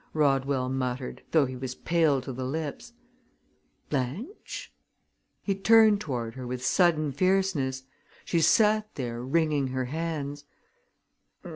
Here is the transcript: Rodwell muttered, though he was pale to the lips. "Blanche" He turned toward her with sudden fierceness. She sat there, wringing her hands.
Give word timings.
Rodwell 0.15 0.67
muttered, 0.67 1.21
though 1.29 1.45
he 1.45 1.55
was 1.55 1.75
pale 1.75 2.21
to 2.21 2.33
the 2.33 2.43
lips. 2.43 2.93
"Blanche" 3.91 4.73
He 5.43 5.53
turned 5.53 6.01
toward 6.01 6.33
her 6.33 6.47
with 6.47 6.65
sudden 6.65 7.11
fierceness. 7.11 7.83
She 8.25 8.39
sat 8.41 8.95
there, 8.95 9.21
wringing 9.23 9.67
her 9.67 9.85
hands. 9.85 10.45